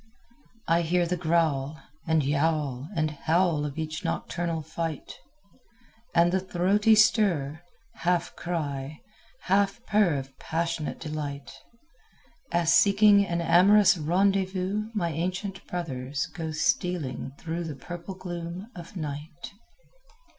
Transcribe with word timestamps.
I 0.67 0.81
hear 0.81 1.05
the 1.05 1.15
growl, 1.15 1.79
and 2.07 2.23
yowl 2.23 2.89
and 2.95 3.11
howl 3.11 3.65
Of 3.65 3.77
each 3.77 4.03
nocturnal 4.03 4.63
fight, 4.63 5.13
And 6.15 6.31
the 6.31 6.39
throaty 6.39 6.95
stir, 6.95 7.61
half 7.97 8.35
cry, 8.35 9.01
half 9.43 9.79
purr 9.85 10.15
Of 10.15 10.35
passionate 10.39 10.99
delight, 10.99 11.51
As 12.51 12.73
seeking 12.73 13.23
an 13.27 13.41
amorous 13.41 13.95
rendezvous 13.95 14.89
My 14.95 15.11
ancient 15.11 15.67
brothers 15.67 16.25
go 16.33 16.49
stealing 16.49 17.33
Through 17.37 17.65
the 17.65 17.75
purple 17.75 18.15
gloom 18.15 18.71
of 18.75 18.95
night. 18.95 19.51